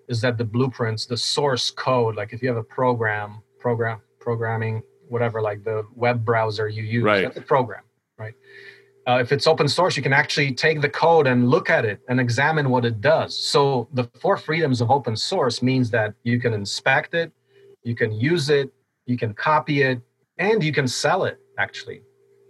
[0.08, 4.82] is that the blueprints, the source code, like if you have a program, program programming,
[5.10, 7.24] whatever, like the web browser you use, right.
[7.24, 7.84] that's a program,
[8.18, 8.34] right?
[9.08, 12.02] Uh, if it's open source, you can actually take the code and look at it
[12.10, 13.38] and examine what it does.
[13.38, 17.32] So the four freedoms of open source means that you can inspect it,
[17.84, 18.74] you can use it,
[19.06, 20.02] you can copy it,
[20.40, 22.02] and you can sell it actually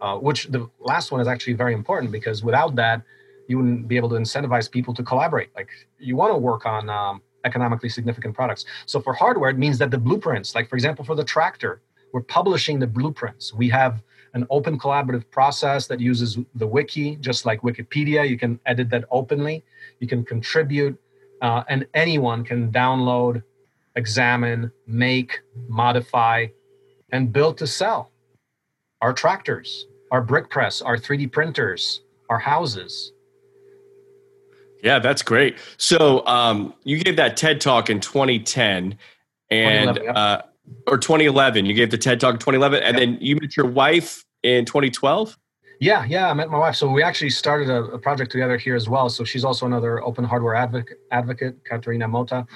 [0.01, 3.01] uh, which the last one is actually very important because without that
[3.47, 5.49] you wouldn't be able to incentivize people to collaborate.
[5.55, 8.65] Like you want to work on um, economically significant products.
[8.85, 11.81] So for hardware it means that the blueprints like for example for the tractor
[12.13, 13.53] we're publishing the blueprints.
[13.53, 14.01] We have
[14.35, 19.05] an open collaborative process that uses the wiki just like wikipedia you can edit that
[19.09, 19.63] openly
[19.99, 20.95] you can contribute
[21.41, 23.41] uh, and anyone can download
[23.95, 26.45] examine make modify
[27.11, 28.11] and build to sell
[29.01, 33.11] our tractors, our brick press, our 3D printers, our houses.
[34.81, 35.57] Yeah, that's great.
[35.77, 38.97] So um, you gave that TED talk in 2010
[39.49, 40.15] and yep.
[40.15, 40.41] uh,
[40.87, 41.65] or 2011.
[41.65, 42.99] You gave the TED talk in 2011, and yep.
[42.99, 45.37] then you met your wife in 2012.
[45.79, 46.75] Yeah, yeah, I met my wife.
[46.75, 49.09] So we actually started a, a, project together here as well.
[49.09, 52.47] So she's also another open hardware advocate, advocate Catarina Mota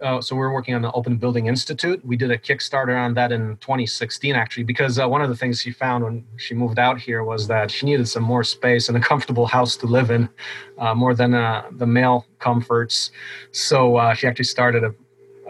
[0.00, 2.04] uh, so we are working on the Open Building Institute.
[2.04, 5.60] We did a Kickstarter on that in 2016, actually, because uh, one of the things
[5.60, 8.96] she found when she moved out here was that she needed some more space and
[8.96, 10.28] a comfortable house to live in,
[10.78, 13.10] uh, more than uh, the male comforts.
[13.50, 14.94] So uh, she actually started a,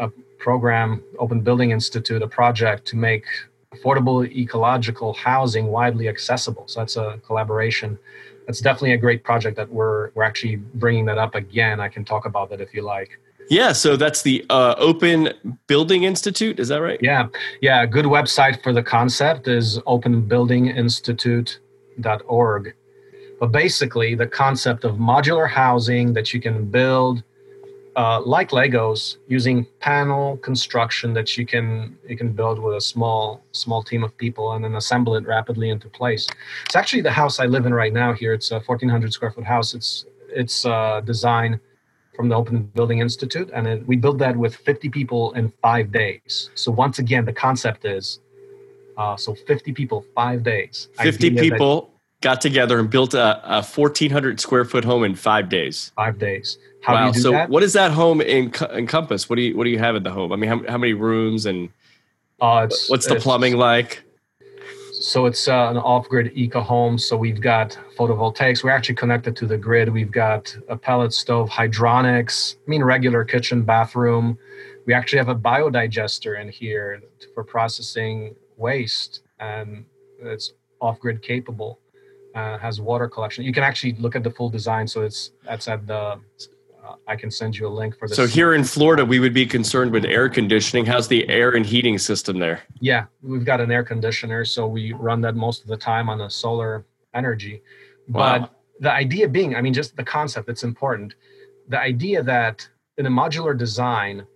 [0.01, 0.11] a
[0.49, 3.27] program, Open Building Institute, a project to make
[3.75, 6.65] affordable ecological housing widely accessible.
[6.69, 7.99] So that's a collaboration.
[8.47, 11.81] That's definitely a great project that we're we're actually bringing that up again.
[11.81, 13.11] I can talk about that if you like.
[13.51, 15.35] Yeah, so that's the uh, Open
[15.67, 16.59] Building Institute.
[16.59, 16.99] Is that right?
[17.03, 17.29] Yeah,
[17.61, 17.83] yeah.
[17.83, 22.75] A good website for the concept is openbuildinginstitute.org.
[23.41, 27.23] But basically, the concept of modular housing that you can build
[27.99, 33.43] uh, like Legos using panel construction that you can you can build with a small
[33.51, 36.29] small team of people and then assemble it rapidly into place.
[36.67, 38.13] It's actually the house I live in right now.
[38.13, 39.75] Here, it's a 1,400 square foot house.
[39.75, 41.59] It's it's uh, designed
[42.15, 45.91] from the Open Building Institute, and it, we built that with 50 people in five
[45.91, 46.51] days.
[46.55, 48.21] So once again, the concept is
[48.97, 50.89] uh, so 50 people, five days.
[51.01, 55.49] 50 people that, got together and built a, a 1,400 square foot home in five
[55.49, 55.93] days.
[55.97, 56.59] Five days.
[56.83, 57.12] How wow.
[57.12, 57.51] do so that?
[57.51, 59.29] what does that home encompass?
[59.29, 60.33] What do you what do you have in the home?
[60.33, 61.69] I mean, how, how many rooms and
[62.41, 64.03] uh, what's the plumbing like?
[65.01, 66.99] so it's uh, an off-grid eco home.
[66.99, 68.64] So we've got photovoltaics.
[68.64, 69.88] We're actually connected to the grid.
[69.88, 72.57] We've got a pellet stove, hydronics.
[72.57, 74.38] I mean, regular kitchen, bathroom.
[74.87, 77.01] We actually have a biodigester in here
[77.35, 79.85] for processing waste, and
[80.21, 81.81] it's off-grid capable.
[82.35, 83.45] Uh, has water collection.
[83.45, 84.87] You can actually look at the full design.
[84.87, 86.21] So it's that's at the
[87.07, 88.16] I can send you a link for this.
[88.16, 90.87] So here in Florida, we would be concerned with air conditioning.
[90.87, 92.62] How's the air and heating system there?
[92.81, 96.20] Yeah, we've got an air conditioner, so we run that most of the time on
[96.22, 97.62] a solar energy.
[98.09, 98.51] But wow.
[98.81, 101.14] the idea being, I mean, just the concept, it's important.
[101.68, 104.27] The idea that in a modular design,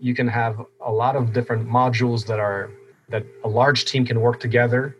[0.00, 2.70] you can have a lot of different modules that are
[3.08, 4.96] that a large team can work together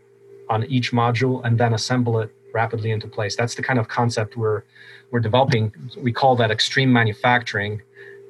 [0.49, 3.35] on each module and then assemble it rapidly into place.
[3.37, 4.63] That's the kind of concept we're
[5.11, 5.73] we're developing.
[5.97, 7.83] We call that extreme manufacturing,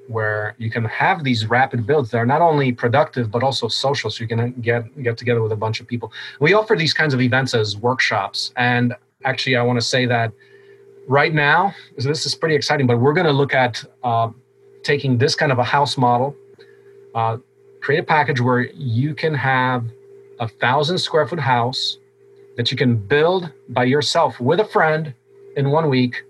[0.09, 4.11] where you can have these rapid builds that are not only productive but also social.
[4.11, 6.12] So you can get get together with a bunch of people.
[6.41, 10.33] We offer these kinds of events as workshops, and actually, I want to say that
[11.09, 12.87] right now, so this is pretty exciting.
[12.87, 14.31] But we're going to look at uh,
[14.83, 16.35] taking this kind of a house model,
[17.15, 17.39] uh,
[17.81, 19.85] create a package where you can have
[20.41, 21.99] a thousand square foot house
[22.57, 25.15] that you can build by yourself with a friend
[25.57, 26.23] in one week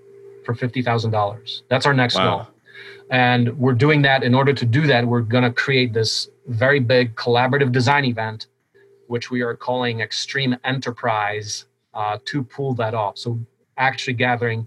[0.46, 1.62] for $50,000.
[1.68, 2.36] That's our next wow.
[2.36, 2.46] goal.
[3.10, 4.22] And we're doing that.
[4.22, 8.46] In order to do that, we're going to create this very big collaborative design event,
[9.08, 13.18] which we are calling Extreme Enterprise uh, to pull that off.
[13.18, 13.38] So,
[13.78, 14.66] actually gathering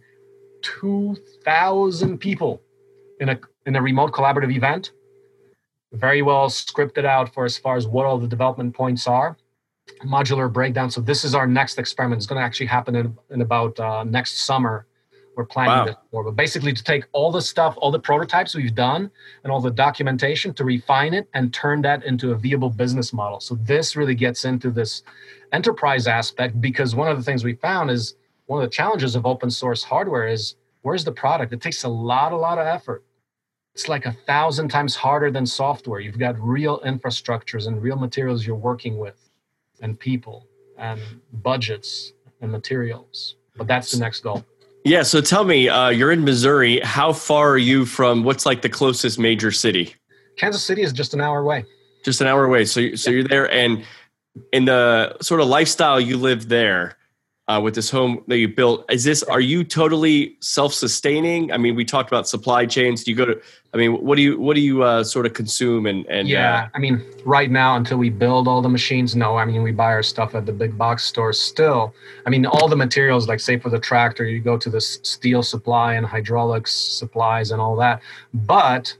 [0.62, 2.62] 2,000 people
[3.20, 4.92] in a, in a remote collaborative event,
[5.94, 9.36] very well scripted out for as far as what all the development points are
[10.06, 10.90] modular breakdown.
[10.90, 12.20] So this is our next experiment.
[12.20, 14.86] It's going to actually happen in, in about uh, next summer.
[15.40, 15.86] We're planning Wow.
[15.86, 16.24] this for.
[16.26, 19.10] But basically, to take all the stuff, all the prototypes we've done,
[19.44, 23.40] and all the documentation, to refine it and turn that into a viable business model.
[23.40, 25.02] So this really gets into this
[25.54, 28.16] enterprise aspect because one of the things we found is
[28.48, 31.54] one of the challenges of open source hardware is where's the product?
[31.54, 33.04] It takes a lot, a lot of effort.
[33.74, 36.02] It's like a thousand times harder than software.
[36.02, 39.30] You've got real infrastructures and real materials you're working with,
[39.82, 40.48] and people
[40.78, 41.00] and
[41.32, 43.36] budgets and materials.
[43.56, 44.44] But that's the next goal.
[44.86, 45.04] Yeah.
[45.04, 46.80] So tell me, uh, you're in Missouri.
[46.80, 49.96] How far are you from what's like the closest major city?
[50.38, 51.66] Kansas City is just an hour away.
[52.06, 52.66] Just an hour away.
[52.66, 53.84] So, so you're there, and
[54.54, 56.98] in the sort of lifestyle you live there
[57.50, 59.24] uh, with this home that you built, is this?
[59.24, 61.52] Are you totally self-sustaining?
[61.52, 63.04] I mean, we talked about supply chains.
[63.04, 63.42] Do you go to?
[63.74, 66.66] I mean, what do you what do you uh, sort of consume and and yeah,
[66.66, 69.36] uh, I mean, right now until we build all the machines, no.
[69.36, 71.42] I mean, we buy our stuff at the big box stores.
[71.42, 71.96] Still,
[72.28, 75.42] I mean, all the materials, like say for the tractor, you go to the steel
[75.42, 78.04] supply and hydraulics supplies and all that.
[78.32, 78.96] But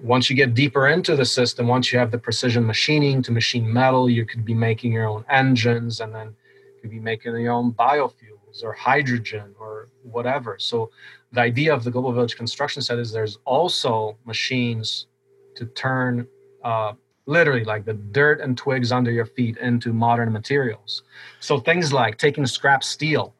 [0.00, 3.72] once you get deeper into the system, once you have the precision machining to machine
[3.72, 6.36] metal, you could be making your own engines, and then
[6.84, 10.58] could be making your own biofuels or hydrogen or whatever.
[10.58, 10.90] So
[11.32, 15.06] the idea of the Global Village Construction Set is there's also machines
[15.56, 16.26] to turn
[16.62, 16.92] uh,
[17.24, 21.04] literally like the dirt and twigs under your feet into modern materials.
[21.40, 23.34] So things like taking scrap steel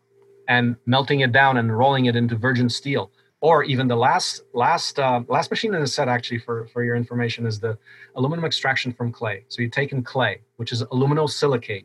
[0.48, 3.10] and melting it down and rolling it into virgin steel,
[3.42, 6.96] or even the last last uh, last machine in the set actually for for your
[6.96, 7.76] information is the
[8.16, 9.44] aluminum extraction from clay.
[9.48, 11.84] So you're taking clay, which is aluminosilicate,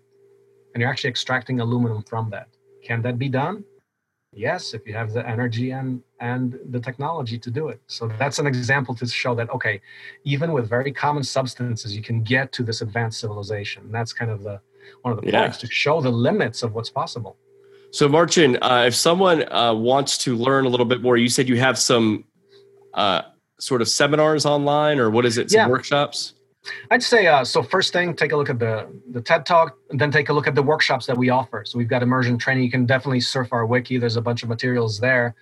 [0.74, 2.48] and you're actually extracting aluminum from that.
[2.84, 3.64] Can that be done?
[4.34, 7.82] Yes, if you have the energy and and the technology to do it.
[7.88, 9.82] So that's an example to show that okay,
[10.24, 13.86] even with very common substances, you can get to this advanced civilization.
[13.86, 14.62] And that's kind of the
[15.02, 15.42] one of the Yeah.
[15.42, 17.38] points to show the limits of what's possible.
[17.92, 21.50] So, Marcin, uh, if someone uh, wants to learn a little bit more, you said
[21.50, 22.26] you have some
[22.94, 23.22] uh,
[23.60, 25.50] sort of seminars online, or what is it?
[25.52, 25.68] Some Yeah.
[25.68, 26.34] workshops.
[26.92, 27.64] I'd say uh, so.
[27.64, 30.48] First thing, take a look at the the TED Talk, and then take a look
[30.48, 31.64] at the workshops that we offer.
[31.66, 32.64] So we've got immersion training.
[32.64, 33.98] You can definitely surf our wiki.
[33.98, 35.36] There's a bunch of materials there.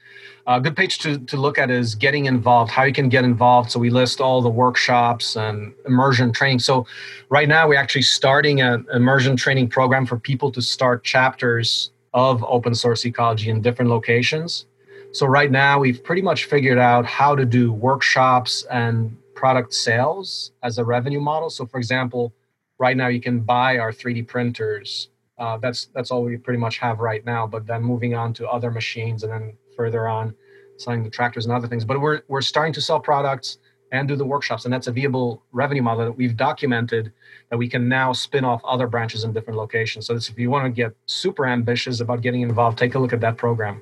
[0.46, 2.72] A good page to to look at is getting involved.
[2.72, 3.72] How you can get involved.
[3.72, 6.60] So we list all the workshops and immersion training.
[6.60, 6.86] So
[7.30, 12.44] right now we're actually starting an immersion training program for people to start chapters of
[12.44, 14.66] open source ecology in different locations.
[15.14, 20.52] So right now we've pretty much figured out how to do workshops and product sales
[20.64, 21.50] as a revenue model.
[21.50, 22.34] So for example,
[22.80, 25.10] right now you can buy our 3D printers.
[25.38, 27.46] Uh, that's that's all we pretty much have right now.
[27.46, 30.34] But then moving on to other machines and then further on
[30.78, 31.86] selling the tractors and other things.
[31.86, 33.60] But we're we're starting to sell products
[33.92, 37.14] and do the workshops, and that's a viable revenue model that we've documented
[37.50, 40.08] that we can now spin off other branches in different locations.
[40.08, 43.14] So this, if you want to get super ambitious about getting involved, take a look
[43.14, 43.82] at that program.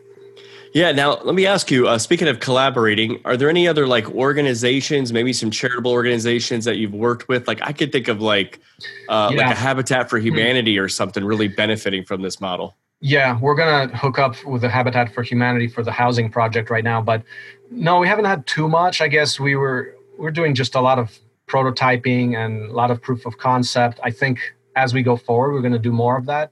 [0.76, 0.92] Yeah.
[0.92, 1.88] Now, let me ask you.
[1.88, 6.76] Uh, speaking of collaborating, are there any other like organizations, maybe some charitable organizations that
[6.76, 7.48] you've worked with?
[7.48, 8.60] Like, I could think of like
[9.08, 9.48] uh, Yeah.
[9.48, 12.76] like a Habitat for Humanity or something really benefiting from this model.
[13.00, 16.84] Yeah, we're gonna hook up with the Habitat for Humanity for the housing project right
[16.84, 17.24] now, but
[17.72, 19.00] no, we haven't had too much.
[19.00, 23.02] I guess we were we're doing just a lot of prototyping and a lot of
[23.02, 24.02] proof of concept.
[24.04, 24.40] I think
[24.76, 26.52] as we go forward, we're gonna do more of that.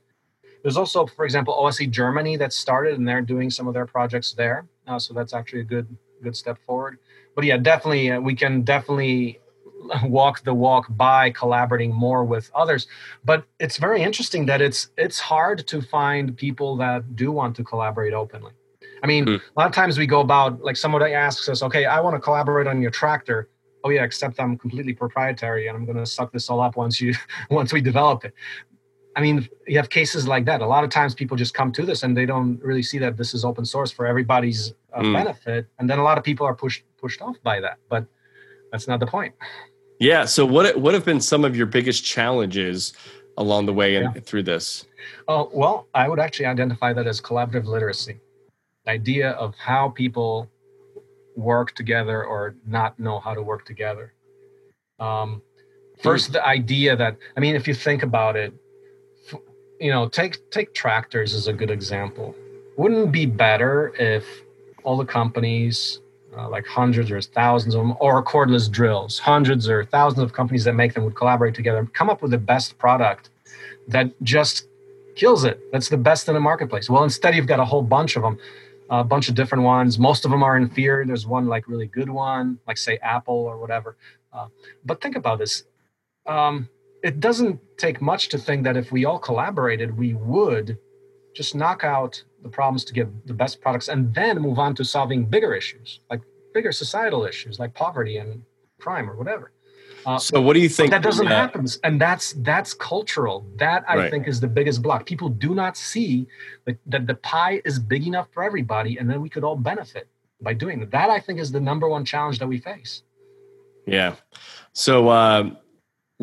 [0.63, 4.33] There's also, for example, OSE Germany that started, and they're doing some of their projects
[4.33, 4.65] there.
[4.87, 5.87] Uh, so that's actually a good
[6.23, 6.97] good step forward.
[7.35, 9.41] But yeah, definitely, uh, we can definitely
[10.03, 12.87] walk the walk by collaborating more with others
[13.25, 17.63] but it's very interesting that it's it's hard to find people that do want to
[17.63, 18.51] collaborate openly
[19.03, 19.35] i mean Hmm.
[19.35, 22.19] a lot of times we go about like somebody asks us okay i want to
[22.21, 23.49] collaborate on your tractor
[23.83, 27.01] oh yeah except i'm completely proprietary and i'm going to suck this all up once
[27.01, 27.13] you
[27.49, 28.33] once we develop it
[29.15, 31.83] i mean you have cases like that a lot of times people just come to
[31.85, 35.13] this and they don't really see that this is open source for everybody's uh, Hmm.
[35.13, 38.05] benefit and then a lot of people are pushed pushed off by that but
[38.71, 39.33] that's not the point
[39.99, 40.25] Yeah.
[40.25, 42.93] So, what what have been some of your biggest challenges
[43.37, 44.65] along the way and through this?
[45.31, 48.15] Oh, well, I would actually identify that as collaborative literacy.
[48.85, 50.49] The idea of how people
[51.51, 52.41] work together or
[52.77, 54.05] not know how to work together.
[54.99, 55.41] Um,
[56.01, 58.51] first, the idea that, I mean, if you think about it,
[59.83, 62.33] you know, take take tractors as a good example.
[62.77, 64.25] Wouldn't be better if
[64.85, 65.99] all the companies,
[66.37, 70.63] uh, like hundreds or thousands of them, or cordless drills, hundreds or thousands of companies
[70.63, 73.29] that make them would collaborate together and come up with the best product
[73.89, 74.69] that just
[75.17, 75.59] kills it.
[75.73, 76.89] That's the best in the marketplace.
[76.89, 78.37] Well, instead, you've got a whole bunch of them,
[78.89, 79.99] a bunch of different ones.
[79.99, 81.05] Most of them are inferior.
[81.05, 83.97] There's one like really good one, like say Apple or whatever.
[84.31, 84.47] Uh,
[84.85, 85.65] but think about this.
[86.25, 86.69] Um,
[87.03, 90.77] it doesn't take much to think that if we all collaborated, we would
[91.35, 94.85] just knock out the problems to get the best products and then move on to
[94.85, 96.21] solving bigger issues like
[96.53, 98.43] bigger societal issues like poverty and
[98.79, 99.51] crime or whatever.
[100.05, 103.45] Uh, so what do you think that doesn't happen and that's that's cultural.
[103.57, 104.11] That i Right.
[104.11, 105.05] think is the biggest block.
[105.05, 106.27] People do not see
[106.65, 110.07] that, that the pie is big enough for everybody and then we could all benefit
[110.41, 110.91] by doing that.
[110.91, 113.03] That i think is the number one challenge that we face.
[113.85, 114.15] Yeah.
[114.73, 115.57] So, um,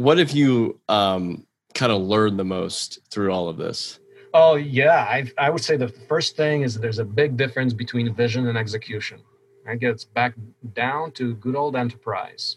[0.01, 3.99] what have you um, kind of learned the most through all of this?
[4.33, 7.73] Oh yeah, I I would say the first thing is that there's a big difference
[7.73, 9.21] between vision and execution.
[9.67, 10.35] It gets back
[10.75, 12.57] down to good old enterprise.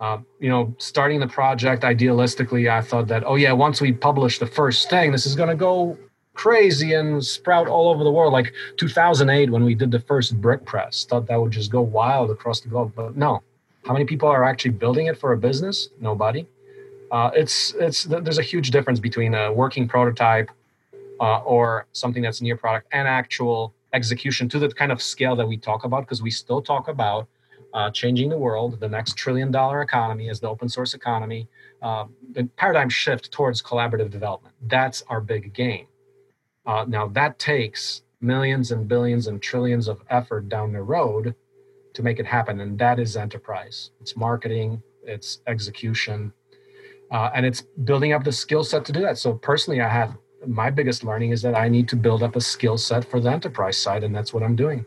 [0.00, 4.38] Uh, you know, starting the project idealistically, I thought that oh yeah, once we publish
[4.38, 5.96] the first thing, this is going to go
[6.32, 8.32] crazy and sprout all over the world.
[8.32, 12.30] Like 2008 when we did the first brick press, thought that would just go wild
[12.30, 13.42] across the globe, but no.
[13.84, 15.90] How many people are actually building it for a business?
[16.00, 16.46] Nobody.
[17.14, 20.50] Uh, it's it's there's a huge difference between a working prototype
[21.20, 25.46] uh, or something that's near product and actual execution to the kind of scale that
[25.46, 27.28] we talk about because we still talk about
[27.72, 31.46] uh, changing the world the next trillion dollar economy is the open source economy
[31.82, 34.52] uh, the paradigm shift towards collaborative development.
[34.66, 35.86] That's our big game.
[36.66, 41.36] Uh, now that takes millions and billions and trillions of effort down the road
[41.92, 43.92] to make it happen and that is enterprise.
[44.00, 46.32] It's marketing it's execution
[47.10, 50.16] uh, and it's building up the skill set to do that so personally i have
[50.46, 53.30] my biggest learning is that I need to build up a skill set for the
[53.30, 54.84] enterprise side, and that's what I'm doing.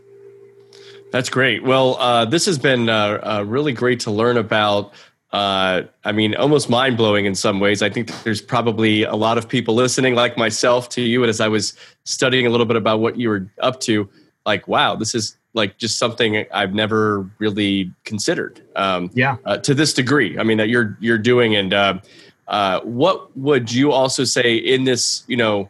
[1.12, 1.64] That's great.
[1.64, 4.94] Well, uh, this has been uh, uh, really great to learn about.
[5.32, 7.82] Uh, I mean, almost mind blowing in some ways.
[7.82, 11.24] I think there's probably a lot of people listening, like myself, to you.
[11.24, 14.10] And as I was studying a little bit about what you were up to,
[14.46, 18.62] like, wow, this is like just something I've never really considered.
[18.78, 19.38] Um, Yeah.
[19.44, 20.38] uh, to this degree.
[20.40, 21.56] I mean, that you're you're doing.
[21.56, 22.00] And uh,
[22.48, 25.24] uh, what would you also say in this?
[25.28, 25.70] You know,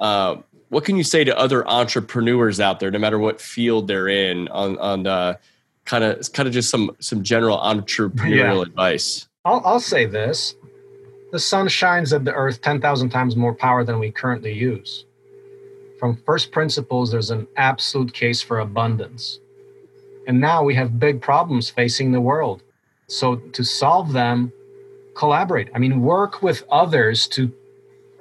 [0.00, 0.36] uh,
[0.70, 4.48] what can you say to other entrepreneurs out there, no matter what field they're in,
[4.48, 5.36] on on
[5.84, 8.62] kind of kind of just some some general entrepreneurial Yeah.
[8.62, 9.28] advice?
[9.44, 10.54] I'll, I'll say this
[11.32, 15.04] the sun shines at the earth 10,000 times more power than we currently use.
[16.00, 19.38] From first principles, there's an absolute case for abundance.
[20.26, 22.62] And now we have big problems facing the world.
[23.06, 24.50] So to solve them,
[25.14, 25.68] collaborate.
[25.74, 27.52] I mean, work with others to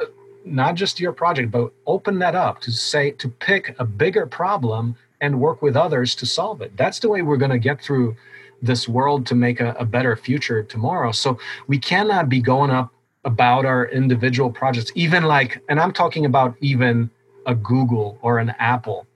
[0.02, 0.06] uh,
[0.44, 4.98] not just your project, but open that up to say, to pick a bigger problem
[5.22, 6.76] and work with others to solve it.
[6.76, 8.18] That's the way we're going to get through
[8.62, 11.14] this world to make a, a better future tomorrow.
[11.14, 12.92] So we cannot be going up
[13.24, 17.10] about our individual projects, even like, and I'm talking about even
[17.50, 19.08] a Google or an Apple.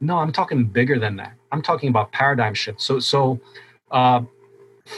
[0.00, 1.34] No, I'm talking bigger than that.
[1.52, 2.80] I'm talking about paradigm shift.
[2.80, 3.38] So, so
[3.90, 4.22] uh,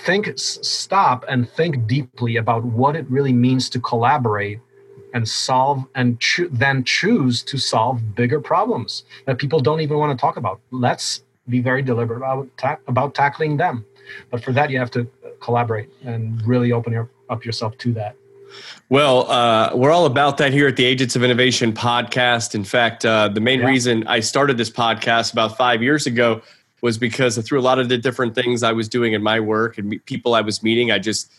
[0.06, 4.60] think, stop and think deeply about what it really means to collaborate
[5.14, 10.16] and solve, and choo- then choose to solve bigger problems that people don't even want
[10.16, 10.60] to talk about.
[10.70, 13.84] Let's be very deliberate about, ta- about tackling them.
[14.30, 15.08] But for that, you have to
[15.40, 18.14] collaborate and really open your, up yourself to that.
[18.88, 22.54] Well, uh, we're all about that here at the Agents of Innovation podcast.
[22.54, 23.66] In fact, uh, the main Yeah.
[23.66, 26.42] reason I started this podcast about five years ago
[26.82, 29.78] was because through a lot of the different things I was doing in my work
[29.78, 31.30] and people I was meeting, I just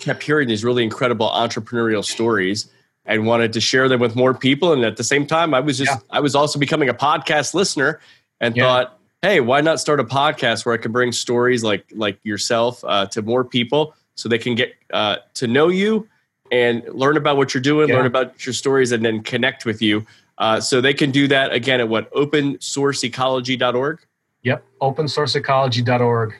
[0.00, 2.68] kept hearing these really incredible entrepreneurial stories
[3.04, 4.72] and wanted to share them with more people.
[4.72, 5.98] And at the same time, I was just, Yeah.
[6.10, 8.00] I was also becoming a podcast listener
[8.40, 8.64] and Yeah.
[8.64, 12.82] thought, hey, why not start a podcast where I can bring stories like like yourself
[12.86, 16.08] uh, to more people so they can get uh, to know you
[16.50, 17.96] and learn about what you're doing, Yeah.
[17.96, 20.04] learn about your stories, and then connect with you.
[20.38, 24.00] Uh, so they can do that again at what opensourceecology.org.
[24.42, 26.34] Yep, opensourceecology.org.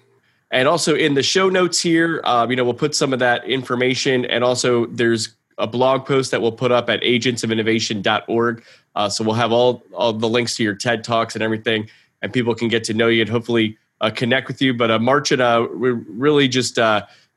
[0.51, 3.45] And also in the show notes here, uh, you know, we'll put some of that
[3.45, 4.25] information.
[4.25, 8.65] And also there's a blog post that we'll put up at agentsofinnovation.org.
[8.97, 11.89] Uh, so we'll have all, all the links to your TED Talks and everything,
[12.23, 14.75] and people can get to know you and hopefully uh, connect with you.
[14.75, 16.79] But uh, Marcin, uh, we're really just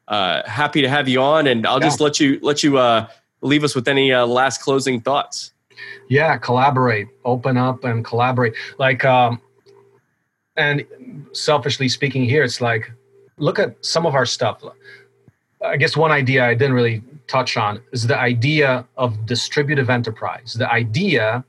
[0.08, 3.08] uh, happy to have you on, and I'll just let you let you uh,
[3.42, 5.54] leave us with any uh, last closing thoughts.
[6.10, 8.54] Yeah, collaborate, open up and collaborate.
[8.78, 9.42] Like, um,
[10.56, 10.86] and
[11.32, 12.92] selfishly speaking, here, it's like,
[13.38, 14.64] look at some of our stuff.
[15.66, 20.54] I guess one idea I didn't really touch on is the idea of distributive enterprise.
[20.54, 21.44] The idea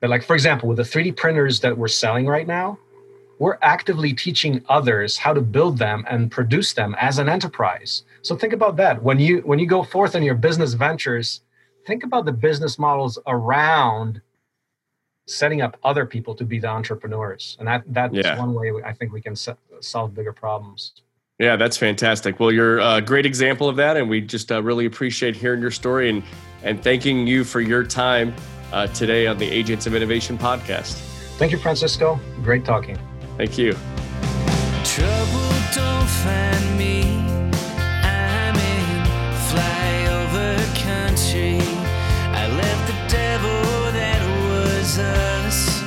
[0.00, 2.78] that, like, for example, with the 3D printers that we're selling right now,
[3.38, 8.02] we're actively teaching others how to build them and produce them as an enterprise.
[8.22, 9.02] So think about that.
[9.02, 11.40] When you when you go forth in your business ventures,
[11.86, 14.20] think about the business models around
[15.26, 17.56] setting up other people to be the entrepreneurs.
[17.58, 18.38] And that that's Yeah.
[18.38, 20.92] one way I think we can se- solve bigger problems.
[21.38, 22.40] Yeah, that's fantastic.
[22.40, 25.70] Well, you're a great example of that, and we just uh, really appreciate hearing your
[25.70, 26.22] story and
[26.64, 28.34] and thanking you for your time
[28.72, 30.94] uh, today on the Agents of Innovation podcast.
[31.38, 32.18] Thank you, Francisco.
[32.42, 32.98] Great talking.
[33.38, 33.74] Thank you.
[34.82, 37.22] Trouble don't find me.
[38.02, 39.06] I'm in
[39.46, 41.60] flyover country.
[42.34, 43.62] I left the devil
[43.94, 44.20] that
[44.50, 45.82] was us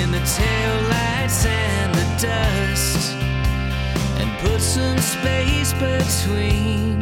[0.00, 3.14] in the taillights and the dust
[4.18, 6.98] and put some space between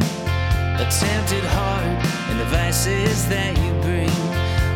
[0.77, 1.97] a tempted heart
[2.29, 4.11] and the vices that you bring.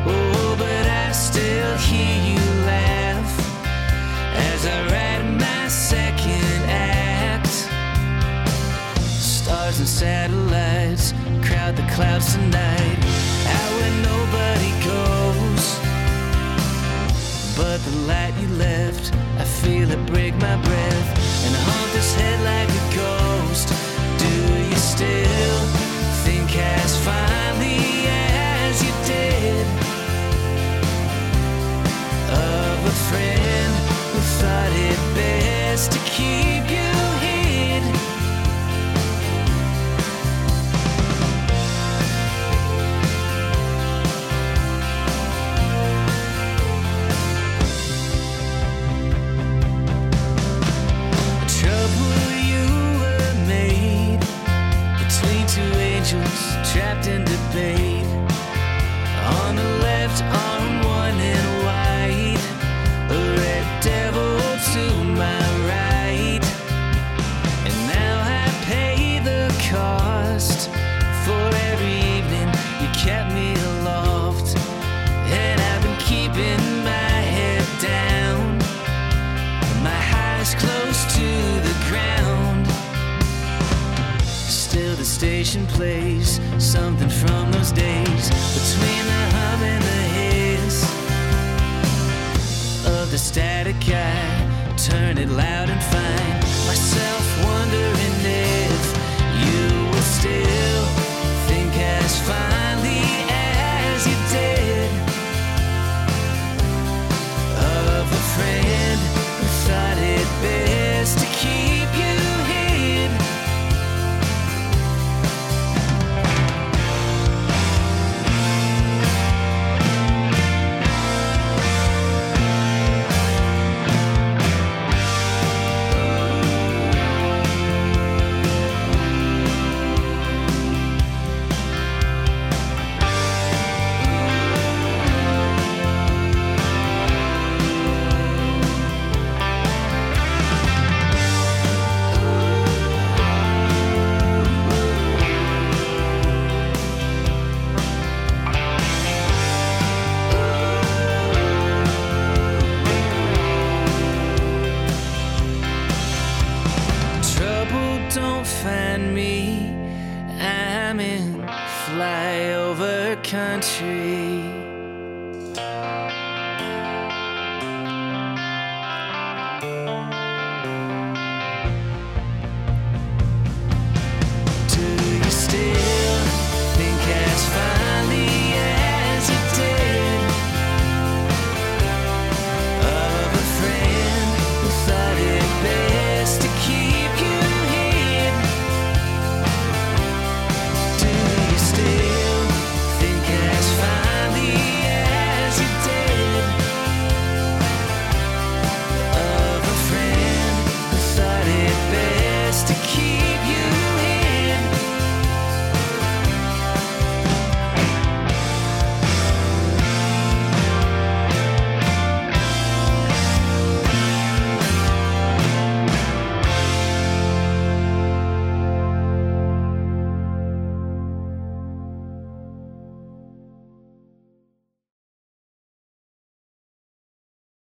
[0.07, 3.00] Oh, but I still hear you laugh
[4.35, 7.47] as I write my second act.
[9.19, 11.13] Stars and satellites
[11.43, 12.99] crowd the clouds tonight,
[13.55, 15.65] out where nobody goes.
[17.57, 21.09] But the light you left, I feel it break my breath
[21.45, 23.67] and haunt this head like a ghost.
[24.23, 24.33] Do
[24.69, 25.59] you still
[26.25, 29.67] think as finely as you did?
[32.31, 33.50] of a friend
[35.13, 36.91] best to keep you
[37.23, 37.83] hid.
[51.47, 52.15] Trouble
[52.51, 52.67] you
[53.01, 54.19] were made
[54.97, 56.39] between two angels
[56.71, 58.05] trapped in debate.
[59.23, 61.60] On the left arm, one in